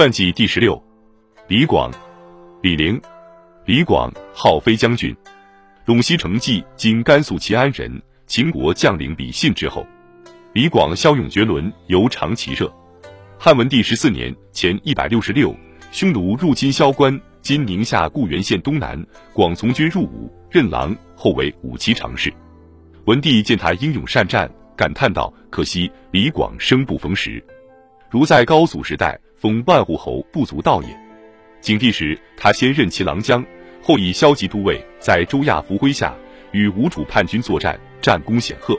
[0.00, 0.82] 传记第十六，
[1.46, 1.92] 李广，
[2.62, 2.98] 李陵，
[3.66, 5.14] 李广号飞将军，
[5.84, 9.86] 陇西成纪（今甘肃齐安）人，秦国将领李信之后。
[10.54, 12.74] 李广骁勇绝伦，尤长骑射。
[13.38, 15.54] 汉文帝十四年（前一百六十六），
[15.92, 18.98] 匈奴入侵萧关（今宁夏固原县东南），
[19.34, 22.32] 广从军入伍，任郎，后为武骑常侍。
[23.04, 27.44] 文帝见他英勇善战，感叹道：“可惜李广生不逢时，
[28.08, 30.88] 如在高祖时代，封万户侯，不足道也。”
[31.60, 33.44] 景帝时，他先任骑郎将，
[33.82, 36.14] 后以骁骑都尉，在周亚夫麾下
[36.52, 38.78] 与吴楚叛军作战，战功显赫。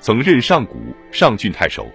[0.00, 0.76] 曾任上谷、
[1.10, 1.90] 上郡太守，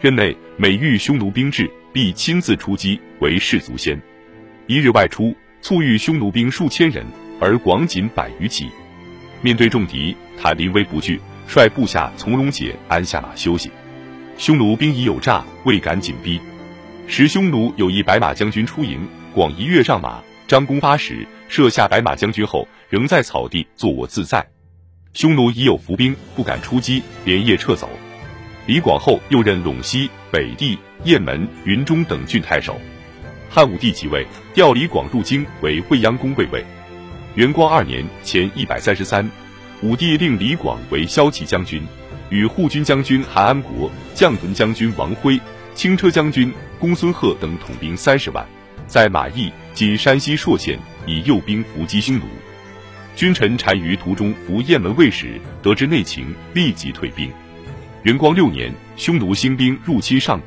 [0.00, 4.00] 任内每遇匈奴兵至，必亲自出击，为士卒先。
[4.66, 7.04] 一日外出，簇遇匈奴兵数千人，
[7.40, 8.68] 而广仅百余骑。
[9.42, 13.70] 面对重敌，他临危不惧，率部下从容解鞍下马休息。
[14.36, 16.40] 匈奴兵已有诈，未敢紧逼。
[17.08, 24.44] 时匈奴有一白马将军出营，广一跃上马，张弓发矢，射下白马将军后，仍在草地坐卧自在。
[25.12, 27.88] 匈奴已有伏兵，不敢出击，连夜撤走。
[28.66, 32.76] 李广后又任陇西、北地、雁门、云中等郡太守。
[33.48, 36.62] 汉武帝即位，调李广入京为未央宫卫尉。
[37.36, 39.30] 元光二年（前一百三十三），
[39.80, 41.80] 武帝令李广为骁骑将军，
[42.30, 45.40] 与护军将军韩安国、将屯将军王辉、
[45.76, 48.44] 轻车将军公孙贺等统兵三十万，
[48.86, 52.24] 在马邑（今山西朔县）以诱兵伏击匈奴。
[53.14, 57.30] 君臣单于途中伏雁门卫时，得知内情，立即退兵。
[58.04, 60.46] 元光六年，匈奴兴兵入侵上谷，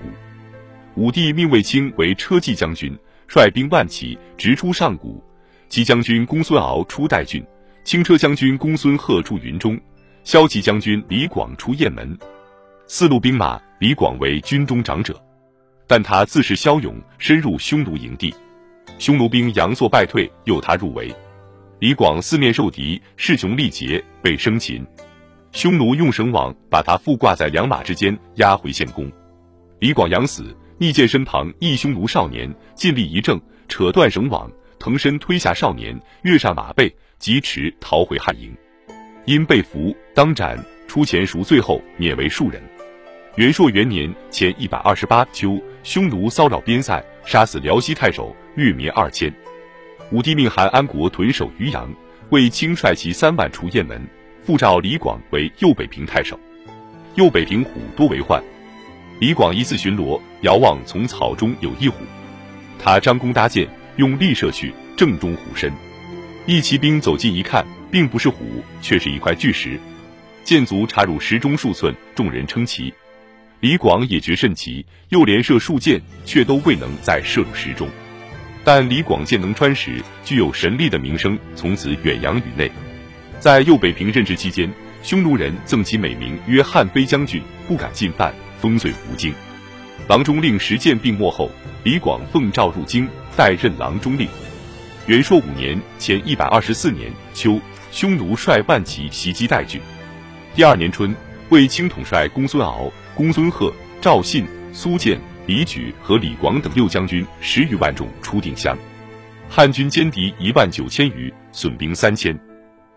[0.95, 5.23] 武帝命卫青为车骑将军，率兵万骑直出上谷。
[5.69, 7.45] 骑将军公孙敖出代郡，
[7.83, 9.79] 轻车将军公孙贺驻云中，
[10.23, 12.17] 骁骑将军李广出雁门。
[12.91, 15.15] 四路兵马，李广为军中长者，
[15.85, 18.33] 但他自恃骁勇，深入匈奴营地，
[18.97, 21.13] 匈奴兵佯作败退，诱他入围。
[21.77, 24.83] 李广四面受敌，势穷力竭，被生擒。
[25.51, 29.07] 匈奴用绳网把他缚挂在两马之间，押回献公。
[29.77, 38.51] 李广仰死，逆见身旁一匈奴少年，尽力一挣，扯断绳网，腾身推下少年，跃上马背，疾驰逃回汉营。
[39.25, 42.59] 因被俘，当斩，出钱赎罪后，免为庶人。
[43.35, 49.31] 元朔元年（前一百二十八）秋，匈奴骚扰边塞，杀死辽西太守，越民二千。
[50.11, 51.89] 武帝命韩安国屯守渔阳，
[52.31, 54.01] 卫青率其三万出雁门，
[54.43, 56.37] 复召李广为右北平太守。
[57.15, 58.43] 右北平虎多为患，
[59.19, 62.03] 李广一次巡逻，遥望从草中有一虎，
[62.77, 65.71] 他张弓搭箭，用力射去，正中虎身。
[66.45, 69.79] 一骑兵走近一看，并不是虎，却是一块巨石，
[70.43, 72.93] 箭足插入石中数寸，众人称奇。
[73.61, 77.89] 李广也觉甚奇，又连射数箭，却都未能再射入石中。
[78.63, 82.71] 但李广箭能穿石，具有神力的名声从此远扬于内。
[83.37, 84.71] 在右北平任职期间，
[85.03, 89.33] 匈奴人赠其美名曰汉飞将军，不敢进犯，封罪无京。
[90.07, 91.51] 郎中令石建病没后，
[91.83, 94.27] 李广奉诏入京，代任郎中令。
[95.05, 97.59] 元朔五年（前一百二十四年）秋，
[97.91, 99.81] 匈奴率万骑袭击代郡。
[100.55, 101.13] 第二年春，
[101.49, 103.69] 卫青统帅公孙敖、公孙贺、
[103.99, 105.19] 赵信、苏建。
[105.45, 108.77] 李举和李广等六将军十余万众出定襄，
[109.49, 112.39] 汉军歼敌一万九千余，损兵三千。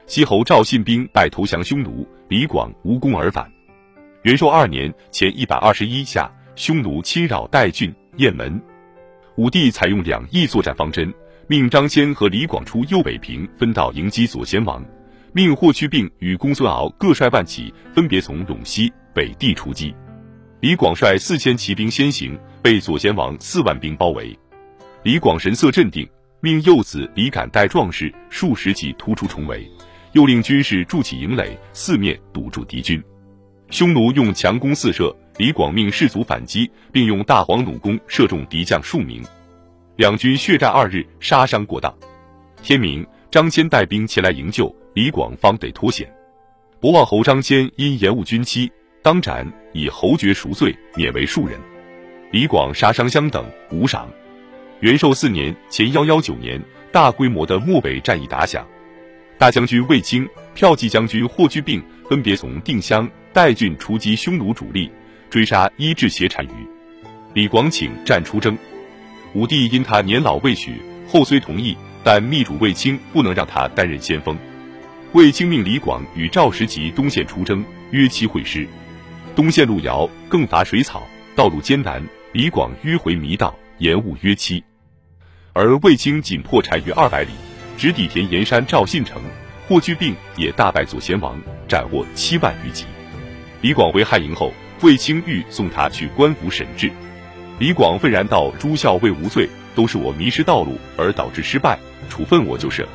[0.06, 3.50] 西侯赵信兵败投降匈奴，李广无功而返。
[4.22, 8.62] 元寿二年（前一百二十一夏），匈奴侵扰代郡、雁门，
[9.34, 11.12] 武帝采用两翼作战方针，
[11.48, 14.80] 命张骞和李广出右北平，分道迎击左贤王；
[15.32, 19.92] 命霍去病与公孙敖各率万骑，分别从陇西、北地出击。
[20.62, 24.38] 李广率四千骑兵先行，被左贤王四万兵包围。
[25.02, 26.08] 李广神色镇定，
[26.40, 29.68] 命幼子李敢带壮士数十骑突出重围，
[30.12, 33.02] 又令军士筑起营垒，四面堵住敌军。
[33.70, 39.20] 匈奴用强弓四射，李广命士卒反击，并用大黄弩弓射中敌将数名。
[39.96, 41.92] 两军血战二日，杀伤过当。
[42.62, 46.08] 天明，张骞带兵前来营救，李广方得脱险。
[46.78, 48.70] 博望侯张骞因延误军期。
[49.02, 51.58] 当斩，以侯爵赎罪，免为庶人。
[52.30, 54.08] 李广杀伤相等，无赏。
[54.78, 56.62] 元寿四年（前幺幺九年），
[56.92, 58.64] 大规模的漠北战役打响。
[59.38, 64.88] 大将军卫青、骠骑将军霍去病分别从定襄、代郡出击匈奴主力，
[65.28, 66.50] 追杀伊稚邪单于。
[67.34, 68.56] 李广请战出征，
[69.34, 70.74] 武帝因他年老未娶，
[71.08, 74.38] 后虽同意，但密主卫青不能让他担任先锋。
[75.10, 78.64] 卫青命李广与赵石级东线出征，约期会师。
[79.34, 81.02] 东线路遥，更乏水草，
[81.34, 82.02] 道路艰难。
[82.32, 84.62] 李广迂回迷道，延误约期。
[85.54, 87.30] 而卫青仅破单于二百里，
[87.78, 89.22] 直抵田延山赵信城，
[89.66, 92.84] 霍去病也大败左贤王，斩获七万余级。
[93.62, 94.52] 李广回汉营后，
[94.82, 96.90] 卫青欲送他去官府审治，
[97.58, 101.78] 李广愤然道：“诸校尉无罪，都是我迷失道路而导致失败，
[102.08, 102.88] 处分我就是了。”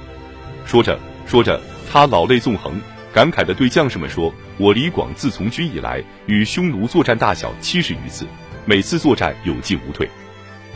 [0.66, 1.60] 说着说着，
[1.92, 2.80] 他老泪纵横，
[3.18, 4.32] 感慨地对将士们说
[4.62, 8.28] ：“我李广自从军以来，与匈奴作战大小七十余次，
[8.64, 10.08] 每次作战有进无退。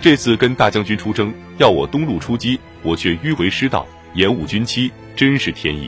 [0.01, 3.85] 这次跟大将军出征，要我东路出击，我却迂回失道，
[4.15, 5.88] 延误军期，真是天意。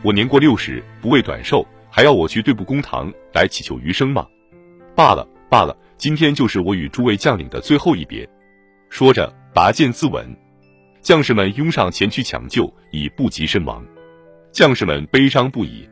[0.00, 4.26] 我年过六十，不为短寿。”还要我去对簿公堂来祈求余生吗？
[4.96, 8.26] 罢了罢了，今天就是我与诸位将领的最后一别。
[8.88, 10.24] 说着，拔剑自刎。
[11.02, 13.84] 将士们拥上前去抢救，已不及身亡。
[14.54, 15.86] 将士们悲伤不已。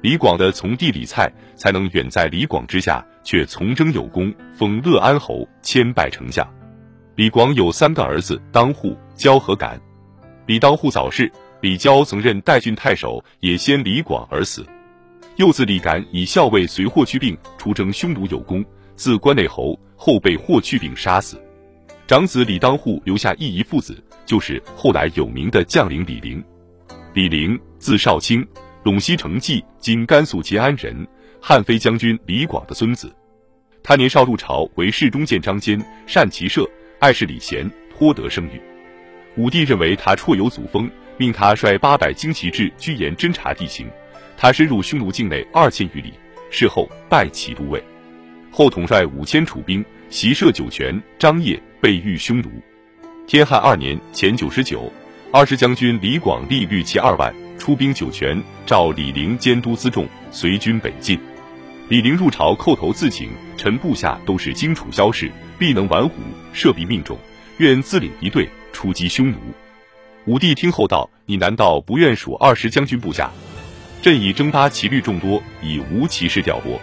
[0.00, 6.44] 李广的从弟李蔡才能远在李广之下，却从征有功，封乐安侯，千拜丞相。
[7.14, 9.80] 李广有三个儿子：当户、焦和感。
[10.46, 14.66] 李当户早逝，李焦曾任代郡太守，也先李广而死。
[15.36, 18.64] 幼子李敢以校尉随霍去病出征匈奴有功，
[18.96, 21.40] 自关内侯，后被霍去病杀死。
[22.08, 26.42] 长子李当户留下一遗父子，就是后来有名的将领李陵。
[27.14, 28.42] 李陵字少卿，
[28.82, 31.06] 陇西成纪（今甘肃吉安）人，
[31.42, 33.14] 汉飞将军李广的孙子。
[33.82, 36.66] 他年少入朝为侍中监张坚，善骑射，
[37.00, 38.58] 爱侍礼贤，颇得声誉。
[39.36, 43.86] 武帝认为他绰有祖风，命他率八百精骑至居延侦察地形。
[44.38, 46.14] 他深入匈奴境内二千余里，
[46.50, 47.82] 事后拜骑都尉，
[48.50, 52.50] 后统帅五千楚兵，袭射酒泉、张掖，被御匈奴。
[53.26, 54.90] 天汉二年前九十九，
[55.34, 61.18] 二十将军李广利率骑二万，出兵酒泉，召李陵监督辎重，随军北进。
[61.88, 66.16] 李陵入朝叩头自请：“臣部下都是荆楚骁士，必能玩虎，
[66.52, 67.16] 射必命中，
[67.56, 69.38] 愿自领一队出击匈奴。”
[70.26, 73.30] 武帝听后道：“你难道不愿属二十将军部下？”
[74.02, 76.78] 朕已征发骑律众多，以无骑士调拨。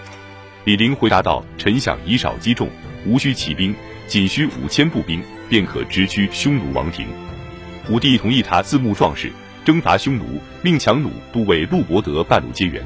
[0.63, 2.67] 李陵回答道：“臣想以少击众，
[3.05, 3.75] 无需骑兵，
[4.07, 7.05] 仅需五千步兵，便可直趋匈奴王庭。”
[7.89, 9.31] 武帝同意他自募壮士，
[9.65, 12.83] 征伐匈奴，命强弩都尉陆伯德半路接援。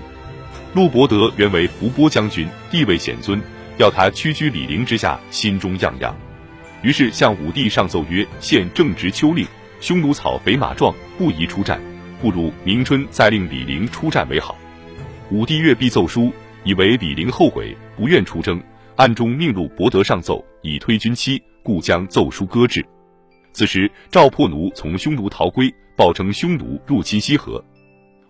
[0.74, 3.42] 陆伯德原为伏波将军，地位显尊，
[3.78, 6.16] 要他屈居李陵之下，心中样样。
[6.82, 9.46] 于是向武帝上奏曰：“现正值秋令，
[9.82, 11.82] 匈奴草肥马壮，不宜出战。”
[12.22, 14.58] 不如明春再令李陵出战为好。
[15.30, 16.32] 武帝阅毕奏书，
[16.64, 18.64] 以为李陵后悔，不愿出征，
[18.96, 22.86] 暗中命陆伯德上奏，以推军期，故将奏书搁置。
[23.54, 27.64] 此时赵破奴从匈奴逃归，报称匈奴入侵西河。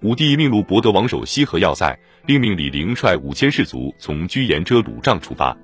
[0.01, 5.57] 武帝命路伯德王守西河要塞，另命李陵率五千士卒从居延遮鲁帐出发。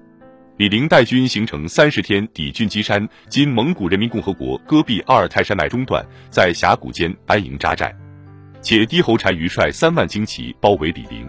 [0.55, 7.93] 李陵带军行程三十天，抵郡基山（今蒙古人民共和国戈壁阿尔泰山脉中段），在峡谷间安营扎寨。
[8.61, 11.27] 且低侯单于率三万精骑包围李陵，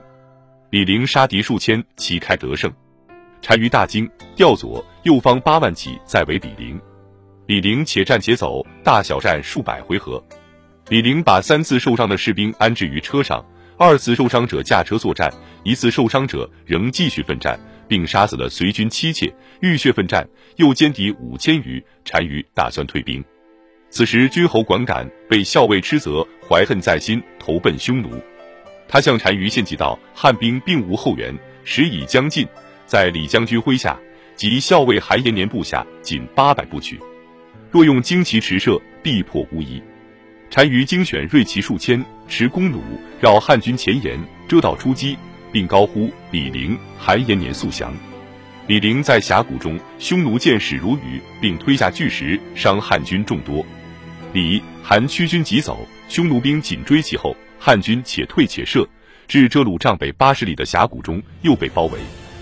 [0.71, 2.73] 李陵杀敌数千，旗开得胜。
[3.41, 6.81] 单于大惊，调左右方八万骑在围李陵。
[7.51, 10.25] 李陵且战且走，大小战数百回合。
[10.89, 13.45] 李陵把三次受伤的士兵安置于车上，
[13.77, 15.29] 二次受伤者驾车作战，
[15.65, 20.25] 一次受伤者仍继续奋战，并杀死了随军妻妾，浴血奋战，
[20.59, 21.85] 又歼敌五千余。
[22.05, 23.21] 单于打算退兵。
[23.89, 28.11] 此时，君侯管敢被校尉斥责，怀恨在心，投奔匈奴。
[28.87, 32.47] 他向单于献计道：“汉兵并无后援，时已将近，
[32.87, 33.99] 在李将军麾下
[34.37, 36.97] 及校尉韩延年部下仅八百步曲，
[37.71, 39.83] 若用旌旗驰射，必破无疑。”
[40.53, 42.83] 单于精选锐骑数千，持弓弩
[43.21, 45.17] 绕汉军前沿，遮道出击，
[45.53, 47.95] 并高呼：“李陵、韩延年速降！”
[48.67, 53.65] 李陵在峡谷中，匈奴箭矢如雨，并推下巨石，伤汉军众多。
[54.33, 58.87] 李韩驱军急走，匈奴兵紧追其后，汉军且退且射，
[59.27, 61.99] 至遮鲁帐北八十里的峡谷中，又被包围，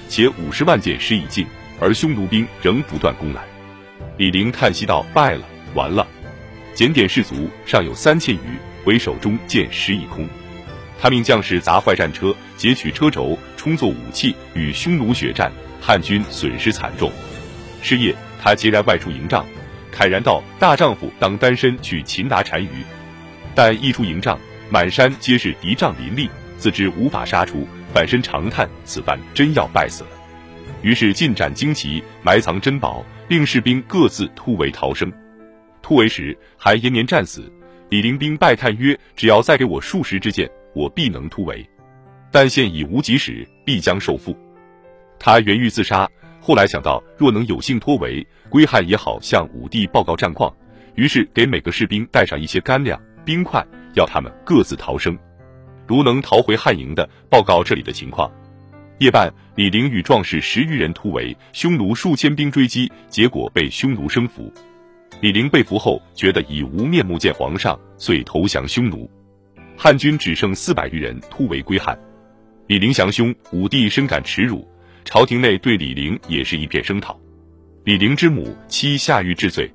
[0.08, 1.47] 且五十万箭矢已尽，
[1.78, 3.58] 而匈奴兵仍不断攻来。
[4.19, 6.05] 李陵叹息道：“败了，完了！
[6.75, 10.29] 检点士卒尚有三千余，唯手中箭矢已空。”
[11.01, 17.13] 他命将士砸坏战车，截取车轴，充作武器，与匈奴血战，汉军损失惨重。
[17.81, 19.47] 是夜，他孑然外出营帐。
[19.95, 22.85] 慨然道：“大丈夫当单身去擒拿单于，
[23.55, 24.37] 但一出营帐，
[24.69, 30.11] 满山皆是敌帐林立，自知无法杀出，反身长叹：此番真要败死了。
[30.82, 35.12] 于是进斩旌旗，埋藏珍宝，令士兵各自突围逃生。
[35.82, 37.52] 突围时，还延年战死。
[37.88, 41.66] 李陵兵拜叹曰：‘只要再给我数十支箭，我必能突围。
[42.30, 44.37] 但现已无及时，必将受缚。’
[45.18, 46.08] 他原欲自杀。”
[46.40, 50.54] 后来想到，若能有幸脱围归汉也好，向武帝报告战况，
[50.94, 55.18] 于是给每个士兵带上一些干粮、冰块，要他们各自逃生。
[55.87, 58.30] 如能逃回汉营的，报告这里的情况。
[58.99, 64.52] 夜半，李陵与壮士十余人突围，匈奴数千兵追击，结果被匈奴生俘。
[65.21, 69.09] 李陵被俘后，觉得已无面目见皇上，遂投降匈奴。
[69.76, 71.97] 汉军只剩四百余人，突围归汉。
[72.67, 74.67] 李陵降匈，武帝深感耻辱。
[75.05, 77.17] 朝廷内对李陵也是一片声讨，
[77.85, 79.73] 李陵之母妻下狱治罪，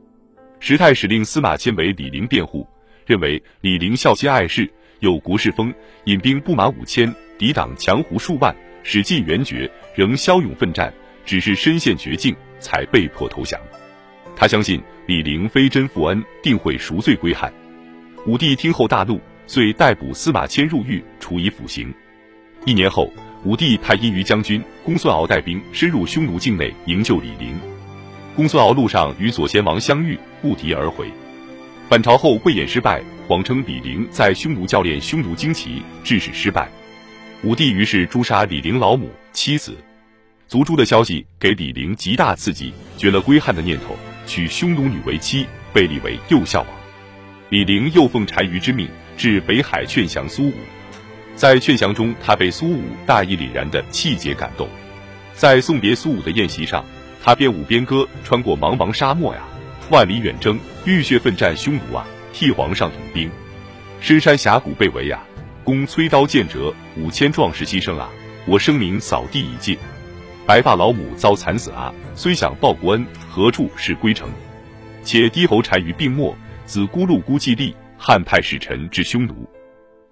[0.60, 2.68] 时太史令司马迁为李陵辩护，
[3.06, 8.54] 认为李陵孝妻爱事，有国士风，引兵不满五千，抵挡强胡数万，
[8.84, 10.94] 使尽援绝，仍骁勇奋战，
[11.26, 13.60] 只是身陷绝境，才被迫投降。
[14.36, 17.52] 他相信李陵非真负恩，定会赎罪归汉。
[18.26, 21.94] 武帝听后大怒，遂逮捕司马迁入狱，处以腐刑。
[22.66, 23.12] 一年后。
[23.46, 27.60] 武帝派殷于将军公孙敖带兵深入匈奴境内营救李陵，
[28.38, 31.12] 公孙敖路上与左贤王相遇，不敌而回。
[31.90, 36.72] 返朝后会演失败，谎称李陵在匈奴教练匈奴旌旗，致使失败。
[37.44, 39.76] 武帝于是诛杀李陵老母妻子，
[40.48, 46.70] 族诛的消息给李陵极大刺激，绝了归汉的念头，娶匈奴女为妻，被立为右孝王。
[47.50, 50.54] 李陵又奉单于之命，至北海劝降苏武。
[51.36, 54.70] 在劝降中，他被苏武大义凛然的气节感动。
[55.34, 56.86] 在送别苏武的宴席上，
[57.22, 59.42] 他边舞边歌：“穿过茫茫沙漠呀，
[59.90, 63.30] 万里远征，浴血奋战匈奴啊，替皇上统兵。
[64.00, 65.22] 深山峡谷被围呀，
[65.64, 68.10] 弓摧刀剑折，五千壮士牺牲啊，
[68.46, 69.78] 我声名扫地已尽。
[70.46, 74.30] 白发老母遭惨死啊，虽想报国恩，何处是归程？
[75.04, 79.50] 且低侯单于病没，子孤路孤寂立，汉派使臣至匈奴。”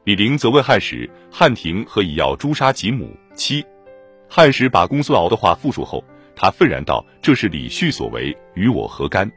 [0.05, 3.63] 李陵则问汉使：“汉廷何以要诛杀己母妻？”
[4.29, 6.03] 汉使把公孙敖的话复述后，
[6.35, 9.29] 他愤然道：“这是李旭所为，与我何干？”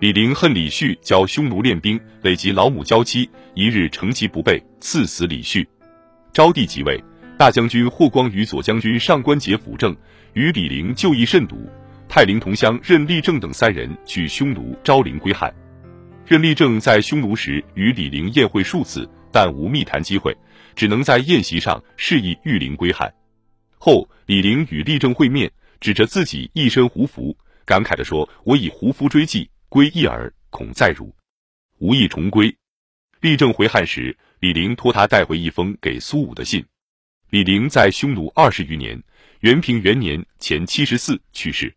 [0.00, 5.66] 李陵恨李旭教匈奴练兵，累及老母娇妻，一日乘其不备，赐死李旭。
[6.32, 7.02] 昭帝即位，
[7.38, 9.96] 大将军霍光与左将军上官桀辅政，
[10.32, 11.70] 与李陵旧义甚笃。
[12.08, 15.54] 太陵同乡任立正等三人去匈奴招灵归汉。
[16.26, 19.08] 任立正在匈奴时与李陵宴会数次。
[19.30, 20.32] 但无密谈机会，
[20.76, 23.12] 只能在宴席上示意御陵归汉。
[23.78, 31.12] 后李陵与立正会面，指着自己一身胡服，感慨地说：“我以胡服追迹，归一耳，恐再辱，
[31.78, 32.56] 无意重归。”
[33.20, 36.64] 立正回汉时，李陵托他带回一封给苏武的信。
[37.30, 39.02] 李陵在匈奴二十余年，
[39.40, 41.74] 元平元年前七十四去世。